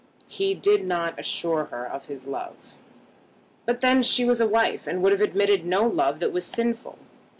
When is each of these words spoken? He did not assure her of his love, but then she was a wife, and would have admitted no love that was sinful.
He 0.27 0.55
did 0.55 0.83
not 0.83 1.19
assure 1.19 1.65
her 1.65 1.85
of 1.85 2.05
his 2.07 2.25
love, 2.25 2.73
but 3.67 3.81
then 3.81 4.01
she 4.01 4.25
was 4.25 4.41
a 4.41 4.47
wife, 4.49 4.87
and 4.87 5.03
would 5.03 5.11
have 5.11 5.21
admitted 5.21 5.63
no 5.63 5.85
love 5.85 6.19
that 6.21 6.33
was 6.33 6.43
sinful. 6.43 6.97